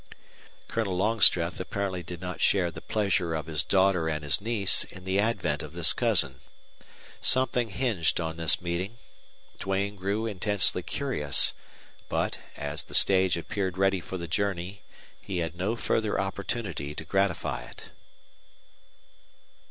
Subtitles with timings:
[0.67, 5.03] Colonel Longstreth apparently did not share the pleasure of his daughter and his niece in
[5.03, 6.39] the advent of this cousin.
[7.21, 8.97] Something hinged on this meeting.
[9.59, 11.53] Duane grew intensely curious,
[12.09, 14.81] but, as the stage appeared ready for the journey,
[15.21, 17.91] he had no further opportunity to gratify it.